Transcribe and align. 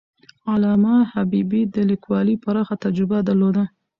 علامه 0.51 0.95
حبيبي 1.13 1.61
د 1.73 1.75
لیکوالۍ 1.91 2.35
پراخه 2.43 2.75
تجربه 2.83 3.17
درلوده. 3.27 3.63